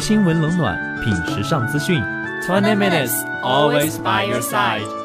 [0.00, 2.02] 新闻冷暖，品时尚资讯。
[2.46, 4.99] Twenty minutes, always by your side.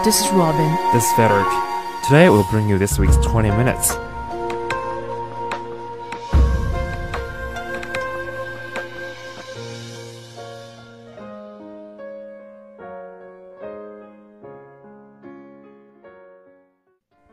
[0.00, 0.74] Hello, this is Robin.
[0.94, 1.46] This is Frederick.
[2.08, 3.92] Today we'll bring you this week's 20 minutes.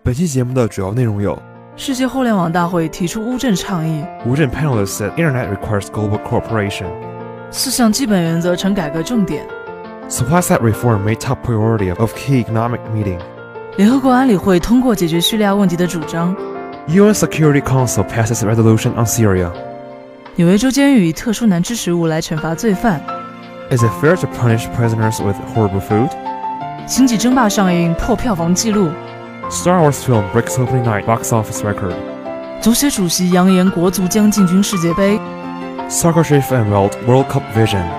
[0.04, 1.40] Internet
[1.78, 4.06] 世界互联网大会提出乌镇倡议。
[4.26, 6.92] 乌镇 panelists said internet requires global cooperation.
[7.52, 9.57] 四项基本原则成改革重点。
[10.10, 13.20] Supply side reform made top priority of key economic meeting.
[13.78, 16.36] 联合国安理会通过解决叙利亚问题的主张。
[16.88, 19.52] UN Security Council passes resolution on Syria.
[20.36, 23.02] 纽约州监狱以特殊难吃食物来惩罚罪犯。
[23.72, 26.10] Is it fair to punish prisoners with horrible food?
[26.86, 28.90] 星际争霸上映破票房纪录。
[29.50, 31.96] Star Wars film breaks opening night box office record.
[32.62, 35.20] 足协主席扬言国足将进军世界杯。
[35.90, 37.97] Soccer chief unveiled World Cup vision.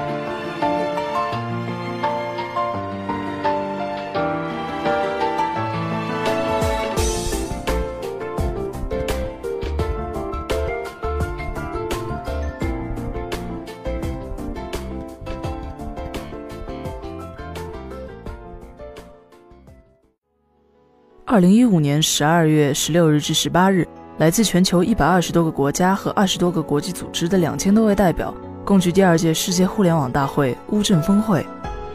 [21.31, 28.33] 二零一五年十二月十六日至十八日，来自全球一百二十多个国家和二十多个国际组织的两千多位代表，
[28.65, 31.45] 共聚第二届世界互联网大会乌镇峰会。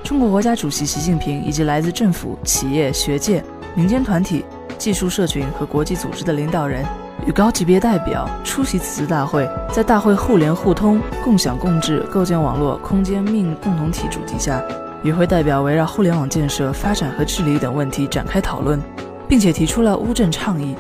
[0.05, 3.43] 中国国家主席习近平以及来自政府、企业、学界、
[3.75, 4.45] 民间团体、
[4.79, 6.85] 技术社群和国际组织的领导人
[7.27, 9.51] 与高级别代表出席此次大会。
[9.73, 14.63] 在大会互联互通、共享共治、构建网络空间命运共同体主题下，
[15.03, 18.81] 与会代表围绕互联网建设、发展和治理等问题展开讨论。
[19.29, 20.75] 并且提出了乌镇倡议。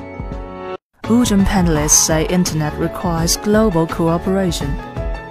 [1.05, 4.69] Wuzhen panelists say internet requires global cooperation.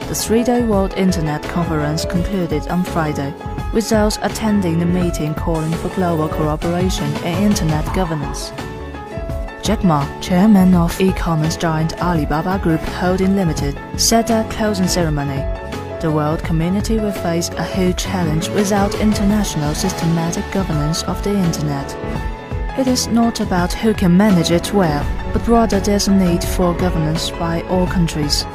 [0.08, 3.34] The three-day World Internet Conference concluded on Friday,
[3.74, 8.52] with those attending the meeting calling for global cooperation in internet governance.
[9.64, 15.42] Jack Ma, chairman of e-commerce giant Alibaba Group Holding Limited, said at closing ceremony,
[16.02, 21.96] the world community will face a huge challenge without international systematic governance of the internet.
[22.76, 26.74] It is not about who can manage it well, but rather there's a need for
[26.74, 28.46] governance by all countries.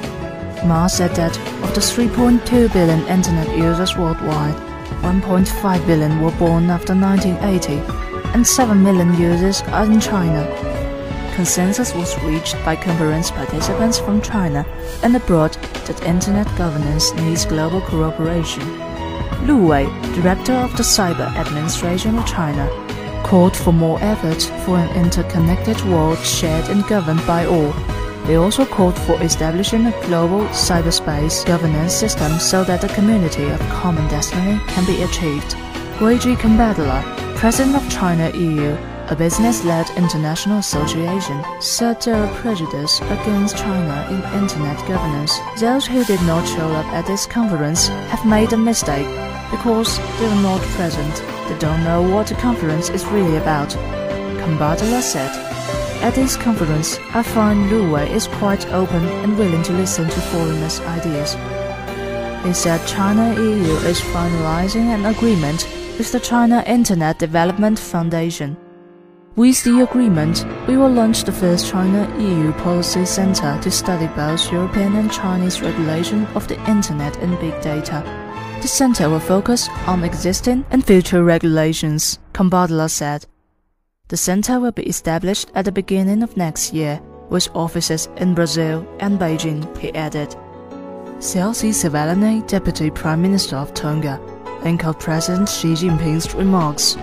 [0.64, 4.56] Ma said that of the 3.2 billion internet users worldwide,
[5.02, 7.74] 1.5 billion were born after 1980,
[8.34, 10.42] and 7 million users are in China.
[11.36, 14.66] Consensus was reached by conference participants from China
[15.04, 15.52] and abroad
[15.86, 18.64] that internet governance needs global cooperation.
[19.46, 19.84] Lu Wei,
[20.16, 22.68] director of the Cyber Administration of China,
[23.28, 27.72] called for more efforts for an interconnected world shared and governed by all.
[28.26, 33.60] They also called for establishing a global cyberspace governance system so that a community of
[33.68, 35.54] common destiny can be achieved.
[36.00, 37.02] Luigi Gambardella,
[37.36, 38.74] president of China EU,
[39.10, 45.38] a business-led international association, said there are prejudice against China in internet governance.
[45.58, 49.08] Those who did not show up at this conference have made a mistake
[49.50, 51.14] because they were not present.
[51.48, 53.70] They don't know what the conference is really about.
[53.70, 55.30] Gambardella said.
[56.02, 60.20] At this conference, I find Lu Wei is quite open and willing to listen to
[60.20, 61.34] foreigners' ideas.
[62.44, 68.56] He said China EU is finalizing an agreement with the China Internet Development Foundation.
[69.38, 74.50] With the agreement, we will launch the first China EU Policy Center to study both
[74.50, 78.02] European and Chinese regulation of the Internet and big data.
[78.60, 83.26] The center will focus on existing and future regulations, Gambardella said.
[84.08, 88.84] The center will be established at the beginning of next year, with offices in Brussels
[88.98, 90.30] and Beijing, he added.
[91.20, 94.18] Siaosi Sovaleni, Deputy Prime Minister of Tonga,
[94.64, 96.96] echoed President Xi Jinping's remarks.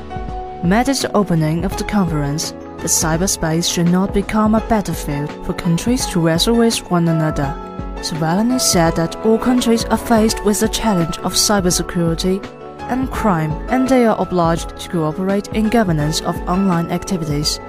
[0.66, 5.54] Met at the opening of the conference, the cyberspace should not become a battlefield for
[5.54, 7.54] countries to wrestle with one another.
[7.98, 12.44] Sovaleni said that all countries are faced with the challenge of cybersecurity
[12.90, 17.60] and crime, and they are obliged to cooperate in governance of online activities.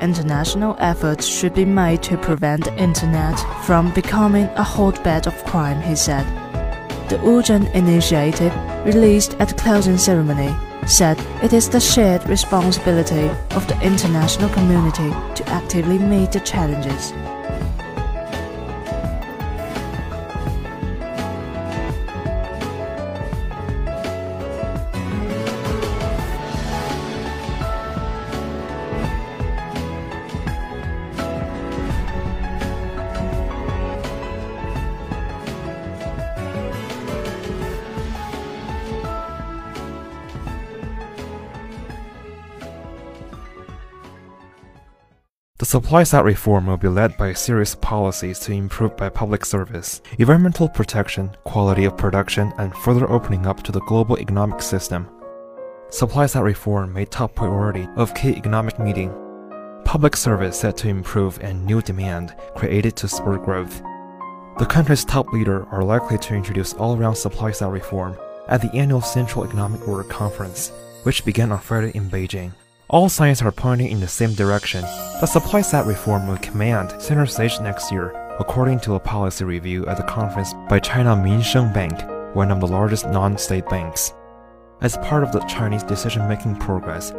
[0.00, 5.80] International efforts should be made to prevent the internet from becoming a hotbed of crime,
[5.80, 6.26] he said.
[7.08, 8.52] The Wuzhen initiative,
[8.84, 10.52] released at the closing ceremony,
[10.86, 17.12] said it is the shared responsibility of the international community to actively meet the challenges.
[45.76, 50.00] The supply side reform will be led by serious policies to improve by public service,
[50.18, 55.06] environmental protection, quality of production, and further opening up to the global economic system.
[55.90, 59.12] Supply side reform made top priority of key economic meeting.
[59.84, 63.82] Public service set to improve and new demand created to spur growth.
[64.58, 68.16] The country's top leader are likely to introduce all-around supply side reform
[68.48, 72.52] at the annual Central Economic Work Conference, which began on Friday in Beijing.
[72.88, 74.82] All signs are pointing in the same direction.
[75.20, 79.84] The supply side reform will command center stage next year, according to a policy review
[79.86, 82.00] at the conference by China Minsheng Bank,
[82.36, 84.12] one of the largest non-state banks.
[84.82, 87.12] As part of the Chinese decision-making progress,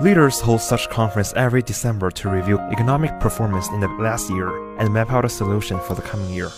[0.00, 4.92] leaders hold such conference every December to review economic performance in the last year and
[4.92, 6.50] map out a solution for the coming year.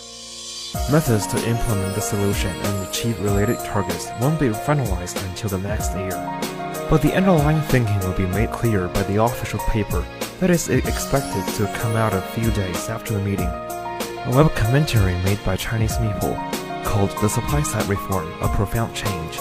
[0.91, 5.95] Methods to implement the solution and achieve related targets won't be finalized until the next
[5.95, 10.05] year but the underlying thinking will be made clear by the official paper
[10.39, 13.47] that is expected to come out a few days after the meeting.
[13.47, 16.35] A web commentary made by Chinese people
[16.83, 19.39] called The Supply Side Reform a Profound Change.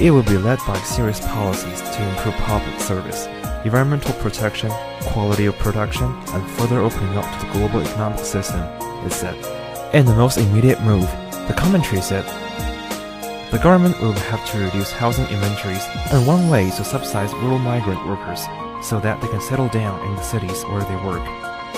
[0.00, 3.26] It will be led by serious policies to improve public service,
[3.64, 4.70] environmental protection,
[5.02, 8.60] quality of production, and further opening up to the global economic system,
[9.06, 9.36] it said.
[9.94, 11.08] In the most immediate move,
[11.46, 12.24] the commentary said
[13.52, 18.02] the government will have to reduce housing inventories, and one way to subsidize rural migrant
[18.06, 18.46] workers
[18.82, 21.22] so that they can settle down in the cities where they work.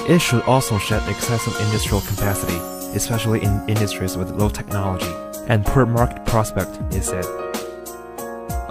[0.08, 2.58] It should also shed excessive industrial capacity,
[2.96, 5.12] especially in industries with low technology
[5.48, 7.24] and poor market prospect, it said.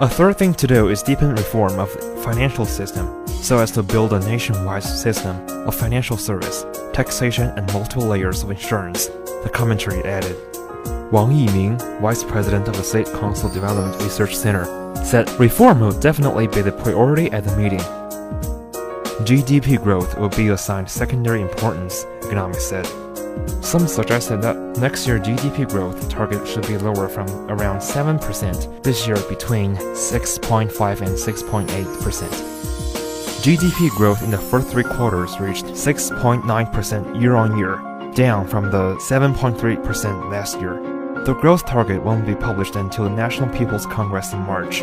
[0.00, 1.92] A third thing to do is deepen reform of
[2.24, 5.36] financial system so as to build a nationwide system
[5.68, 6.64] of financial service,
[6.94, 9.08] taxation and multiple layers of insurance,
[9.42, 10.53] the commentary added.
[11.14, 14.64] Wang Yiming, Vice President of the State Council Development Research Center,
[15.04, 17.78] said reform will definitely be the priority at the meeting.
[19.22, 22.84] GDP growth will be assigned secondary importance, economists said.
[23.62, 29.06] Some suggested that next year GDP growth target should be lower from around 7% this
[29.06, 31.68] year between 6.5 and 6.8%.
[33.40, 37.76] GDP growth in the first three quarters reached 6.9% year on year,
[38.16, 40.93] down from the 7.3% last year.
[41.22, 44.82] The growth target won't be published until the National People's Congress in March.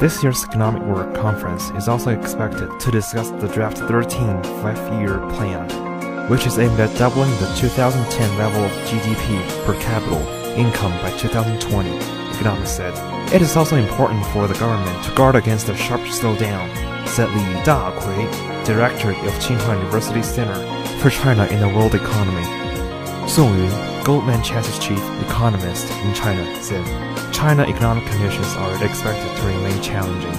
[0.00, 6.30] This year's Economic Work Conference is also expected to discuss the Draft 13 five-year plan,
[6.30, 11.90] which is aimed at doubling the 2010 level of GDP per capita income by 2020,
[12.30, 12.94] economists said.
[13.34, 16.66] It is also important for the government to guard against a sharp slowdown,
[17.06, 20.54] said Li Daokui, director of Tsinghua University Center
[21.00, 22.63] for China in the World Economy.
[23.34, 23.74] Song Yun,
[24.04, 26.84] Goldman Sachs chief economist in China said
[27.34, 30.32] China economic conditions are expected to remain challenging.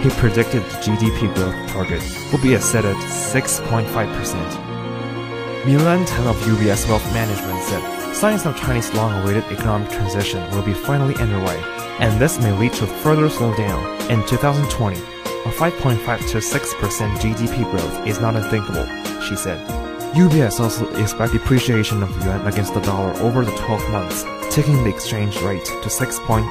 [0.00, 2.02] He predicted the GDP growth target
[2.32, 5.66] will be set at 6.5%.
[5.66, 10.62] Min Lan Tan of UBS Wealth Management said signs of Chinese long-awaited economic transition will
[10.62, 11.62] be finally underway,
[12.00, 13.84] and this may lead to further slowdown.
[14.08, 18.86] In 2020, a 5.5 to 6% GDP growth is not unthinkable,
[19.20, 19.87] she said.
[20.14, 24.90] UBS also expects depreciation of yuan against the dollar over the 12 months, taking the
[24.90, 26.44] exchange rate to 6.8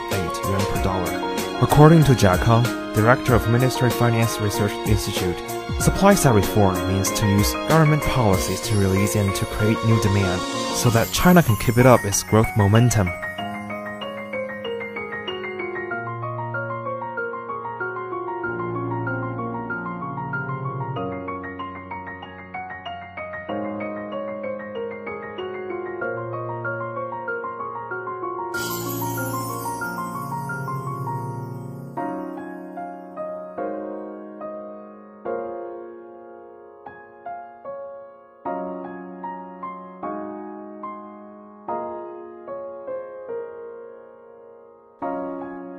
[0.44, 1.28] yuan per dollar.
[1.62, 5.38] According to Jia Kang, director of Ministry Finance Research Institute,
[5.82, 10.40] supply side reform means to use government policies to release and to create new demand
[10.76, 13.10] so that China can keep it up its growth momentum.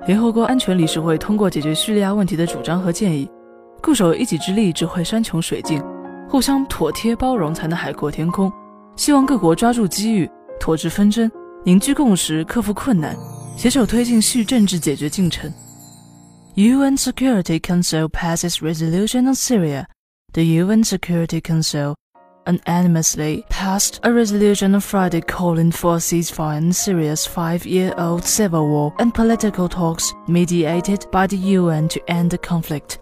[0.09, 3.31] 联合国安全理事会通过解决叙利亚问题的主张和建议，
[3.83, 5.83] 固守一己之力只会山穷水尽，
[6.31, 8.51] 互相妥帖包容才能海阔天空。
[8.97, 10.27] 希望各国抓住机遇，
[10.59, 11.31] 妥治纷争，
[11.63, 13.15] 凝聚共识，克服困难，
[13.55, 15.53] 携手推进叙政治解决进程。
[16.55, 19.85] UN Security Council passes resolution on Syria.
[20.33, 21.97] The UN Security Council
[22.49, 28.95] unanimously passed a resolution on Friday calling for a ceasefire in Syria's five-year-old civil war
[28.99, 32.99] and political talks mediated by the UN to end the conflict.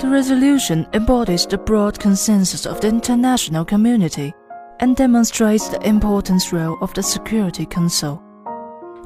[0.00, 4.34] The resolution embodies the broad consensus of the international community
[4.80, 8.20] and demonstrates the important role of the Security Council.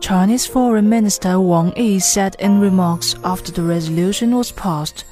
[0.00, 5.04] Chinese Foreign Minister Wang Yi said in remarks after the resolution was passed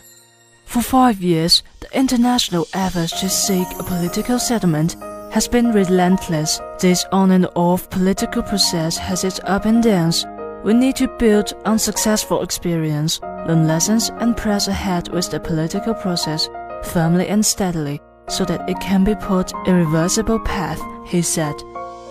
[0.67, 4.97] for five years, the international efforts to seek a political settlement
[5.33, 6.61] has been relentless.
[6.79, 10.27] This on and off political process has its up and downs.
[10.65, 15.95] We need to build on successful experience, learn lessons, and press ahead with the political
[15.95, 16.49] process
[16.83, 21.55] firmly and steadily so that it can be put irreversible path, he said.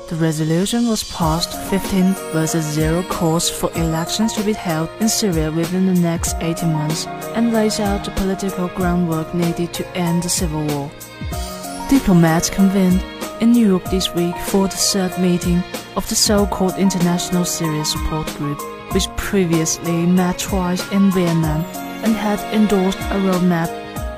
[0.07, 5.51] The resolution was passed 15 versus 0 calls for elections to be held in Syria
[5.51, 10.29] within the next 18 months and lays out the political groundwork needed to end the
[10.29, 10.91] civil war.
[11.89, 13.03] Diplomats convened
[13.41, 15.63] in New York this week for the third meeting
[15.95, 18.61] of the so-called International Syria Support Group,
[18.93, 21.65] which previously met twice in Vienna
[22.03, 23.71] and had endorsed a roadmap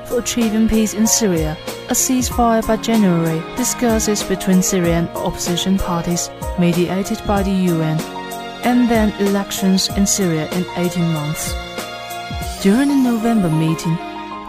[0.06, 1.56] for achieving peace in Syria
[1.88, 7.98] a ceasefire by January, discussions between Syrian opposition parties mediated by the UN,
[8.62, 11.54] and then elections in Syria in 18 months.
[12.62, 13.96] During the November meeting,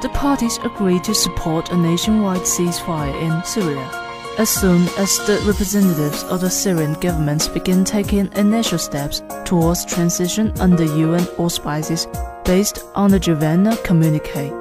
[0.02, 3.90] the parties agreed to support a nationwide ceasefire in Syria.
[4.38, 10.52] As soon as the representatives of the Syrian government begin taking initial steps towards transition
[10.60, 12.06] under UN auspices
[12.44, 14.52] based on the Geneva Communique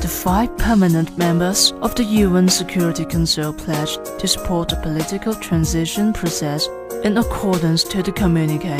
[0.00, 6.12] the five permanent members of the UN Security Council pledged to support the political transition
[6.12, 6.68] process
[7.04, 8.78] in accordance to the communique.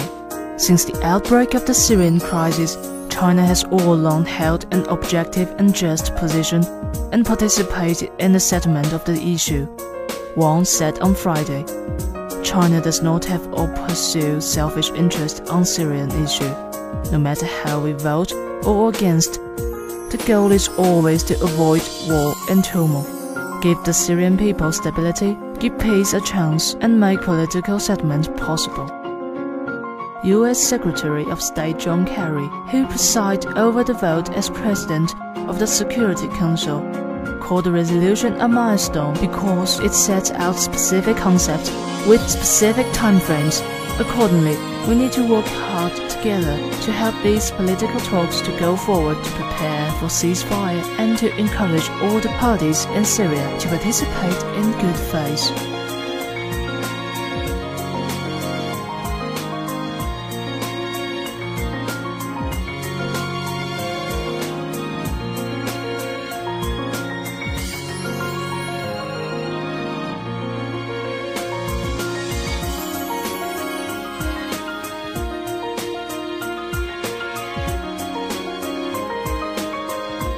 [0.59, 2.77] Since the outbreak of the Syrian crisis,
[3.09, 6.65] China has all along held an objective and just position
[7.13, 9.67] and participated in the settlement of the issue.
[10.37, 11.65] Wang said on Friday,
[12.43, 16.55] China does not have or pursue selfish interest on Syrian issue.
[17.11, 18.33] No matter how we vote
[18.67, 19.41] or against,
[20.11, 23.05] the goal is always to avoid war and turmoil,
[23.61, 28.89] give the Syrian people stability, give peace a chance, and make political settlement possible.
[30.25, 30.59] U.S.
[30.63, 35.13] Secretary of State John Kerry, who presided over the vote as President
[35.49, 36.81] of the Security Council,
[37.41, 41.71] called the resolution a milestone because it sets out specific concepts
[42.07, 43.61] with specific timeframes.
[44.01, 44.57] Accordingly,
[44.89, 45.93] we need to work hard
[46.27, 51.33] together to help these political talks to go forward to prepare for ceasefire and to
[51.37, 55.76] encourage all the parties in Syria to participate in good faith.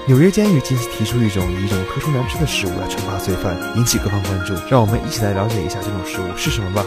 [0.08, 4.54] 纽约监狱近期提出一种以一种特殊难吃的食物来惩罚罪犯，引起各方关注。
[4.66, 6.82] 让我们一起来了解一下这种食物是什么吧。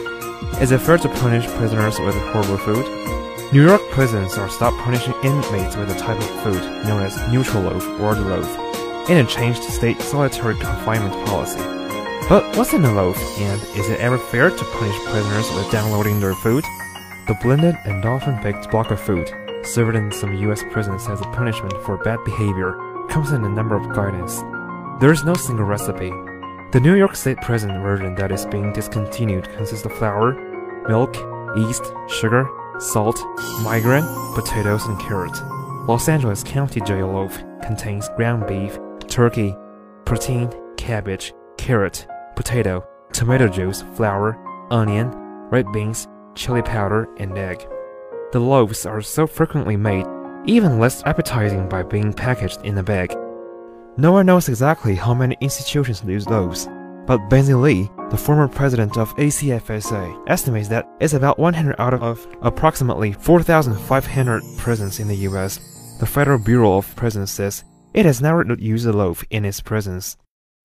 [0.60, 2.84] As a first to punish prisoners with horrible food,
[3.52, 8.00] New York prisons are stop punishing inmates with a type of food known as nutraloaf
[8.02, 8.50] or the loaf,
[9.08, 11.62] in a changed state solitary confinement policy.
[12.28, 16.20] But what's in a loaf, and is it ever fair to punish prisoners with downloading
[16.20, 16.64] their food?
[17.28, 19.30] The blended and often baked block of food
[19.62, 20.64] served in some U.S.
[20.72, 22.76] prisons as a punishment for bad behavior
[23.12, 24.40] comes in a number of guidance.
[25.02, 26.12] There is no single recipe.
[26.72, 30.32] The New York State prison version that is being discontinued consists of flour,
[30.88, 31.18] milk,
[31.58, 32.50] yeast, sugar,
[32.80, 33.20] salt,
[33.64, 35.38] migraine, potatoes, and carrot.
[35.90, 39.58] Los Angeles County Jail loaf contains ground beef, turkey,
[40.06, 44.40] protein, cabbage, carrot, potato, tomato juice, flour,
[44.72, 45.12] onion,
[45.50, 47.68] red beans, chili powder, and egg.
[48.32, 50.06] The loaves are so frequently made
[50.46, 53.16] even less appetizing by being packaged in a bag.
[53.98, 56.68] No one knows exactly how many institutions use those,
[57.06, 62.26] but Benzie Lee, the former president of ACFSA, estimates that it's about 100 out of
[62.42, 65.60] approximately 4,500 prisons in the US.
[66.00, 70.18] The Federal Bureau of Prisons says it has never used a loaf in its prisons.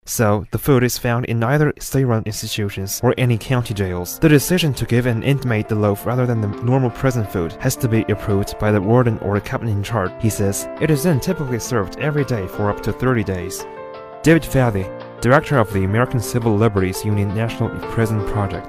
[0.09, 4.21] So, the food is found in neither state-run institutions or any county jails.
[4.21, 7.75] The decision to give an inmate the loaf rather than the normal prison food has
[7.77, 10.69] to be approved by the warden or the captain in charge, he says.
[10.81, 13.67] It is then typically served every day for up to 30 days.
[14.23, 14.87] David Fathi,
[15.21, 18.69] director of the American Civil Liberties Union National Prison Project,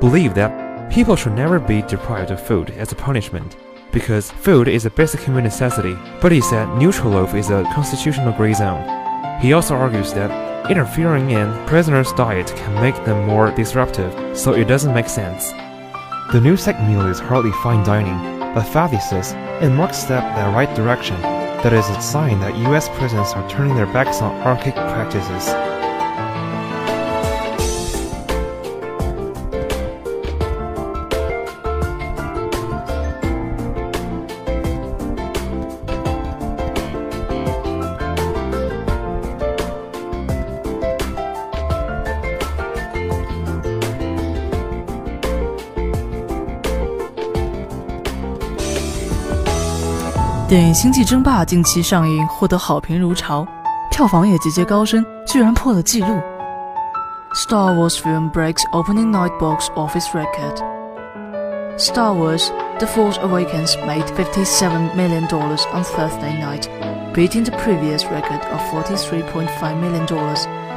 [0.00, 3.56] believed that people should never be deprived of food as a punishment.
[3.92, 8.52] because food is a basic human necessity, but he said nutraloaf is a constitutional gray
[8.52, 8.84] zone.
[9.40, 14.64] He also argues that interfering in prisoners' diet can make them more disruptive, so it
[14.64, 15.50] doesn't make sense.
[16.32, 19.32] The new sect meal is hardly fine dining, but Fathi says
[19.62, 21.20] it marks step in the right direction.
[21.22, 25.77] That is a sign that US prisons are turning their backs on archaic practices.
[50.47, 53.47] 电影《星际争霸》近期上映，获得好评如潮，
[53.89, 56.07] 票房也节节高升，居然破了纪录。
[57.33, 60.61] Star Wars film breaks opening night box office record.
[61.77, 66.69] Star Wars: The Force Awakens made $57 million on Thursday night,
[67.13, 70.05] beating the previous record of $43.5 million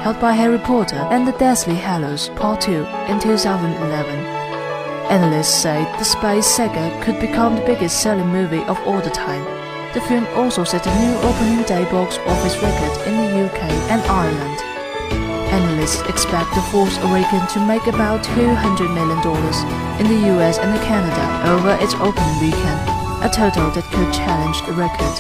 [0.01, 4.07] held by Harry Potter and the Deathly Hallows Part 2 in 2011.
[5.11, 9.45] Analysts say the space saga could become the biggest selling movie of all the time.
[9.94, 14.02] The film also set a new opening day box office record in the UK and
[14.04, 14.62] Ireland.
[15.52, 19.20] Analysts expect The Force Awakens to make about $200 million
[20.00, 22.80] in the US and Canada over its opening weekend,
[23.20, 25.12] a total that could challenge the record.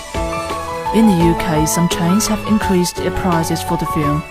[0.95, 4.23] In the UK, some chains have increased their prices for the film.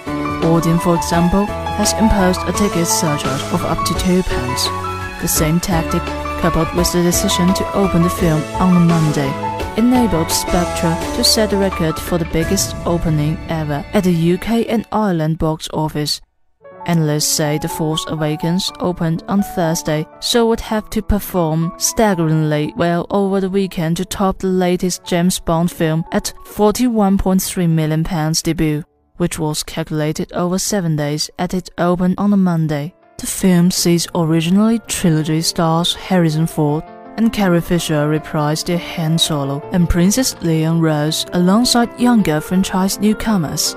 [0.43, 1.45] Odeon, for example,
[1.77, 5.21] has imposed a ticket surcharge of up to £2.
[5.21, 6.01] The same tactic,
[6.41, 9.50] coupled with the decision to open the film on a Monday,
[9.81, 14.87] enabled Spectre to set the record for the biggest opening ever at the UK and
[14.93, 16.21] Ireland box office.
[16.85, 23.07] Analysts say The Force Awakens opened on Thursday, so would have to perform staggeringly well
[23.09, 28.03] over the weekend to top the latest James Bond film at £41.3 million
[28.43, 28.85] debut,
[29.17, 32.95] which was calculated over seven days at it opened on a Monday.
[33.17, 36.85] The film sees originally trilogy stars Harrison Ford,
[37.17, 43.75] and Carrie Fisher reprised their Han Solo and Princess Leia Rose alongside younger franchise newcomers.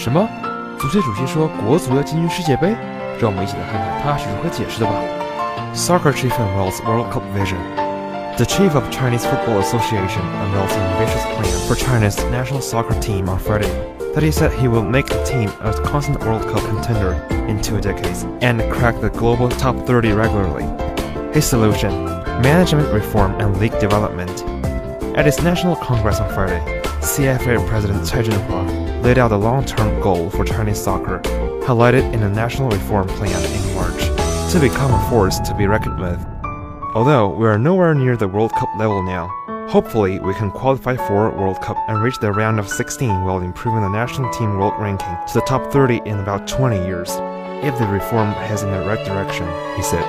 [0.00, 0.26] 什么？
[0.78, 2.74] 足协主席说国足要进军世界杯？
[3.20, 4.94] 让我们一起来看看他是如何解释的吧。
[5.74, 7.60] Soccer chief unveils World Cup vision.
[8.38, 13.28] The chief of Chinese Football Association unveils an ambitious plan for China's national soccer team
[13.28, 13.68] on Friday.
[14.14, 17.12] That he said he will make the team a constant World Cup contender
[17.46, 20.64] in two decades and crack the global top 30 regularly.
[21.34, 21.92] His solution
[22.40, 24.32] management reform and league development.
[25.14, 26.58] At his national congress on Friday,
[27.02, 31.20] CFA President Cai Zhenhua laid out a long-term goal for Chinese soccer,
[31.64, 34.00] highlighted in a national reform plan in March,
[34.52, 36.24] to become a force to be reckoned with.
[36.94, 39.28] Although we are nowhere near the World Cup level now,
[39.68, 43.82] hopefully we can qualify for World Cup and reach the round of 16 while improving
[43.82, 47.10] the national team world ranking to the top 30 in about 20 years,
[47.64, 50.04] if the reform heads in the right direction, he said.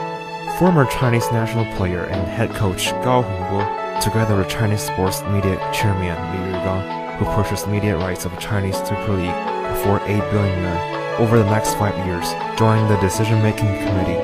[0.57, 6.17] Former Chinese national player and head coach Gao Hongbo, together with Chinese sports media chairman
[6.31, 9.41] Li Yugang, who purchased media rights of the Chinese Super League
[9.85, 14.17] for 8 billion yuan over the next five years, joined the decision-making committee.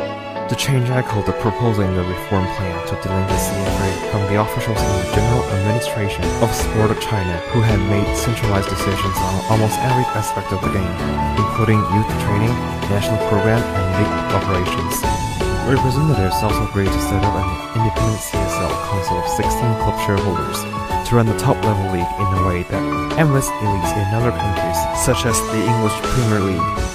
[0.50, 4.42] The change echoed the proposal in the reform plan to delink the CFA from the
[4.42, 9.46] officials in the General Administration of Sport of China, who had made centralized decisions on
[9.54, 10.96] almost every aspect of the game,
[11.38, 12.56] including youth training,
[12.90, 15.06] national program, and league operations.
[15.70, 19.54] Representatives also agreed to set up an independent CSL council of 16
[19.86, 24.14] club shareholders to run the top level league in a way that emulates elites in
[24.14, 26.88] other countries, such as the English Premier League.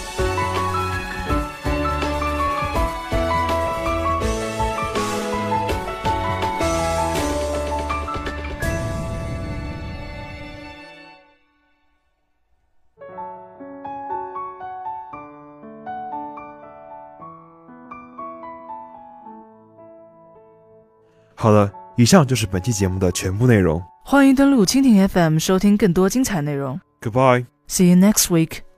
[21.35, 23.83] 好了，以上就是本期节目的全部内容。
[24.05, 26.81] 欢迎登录蜻蜓 FM 收听更多精彩内容。
[27.01, 27.47] Goodbye.
[27.69, 28.72] See you next week.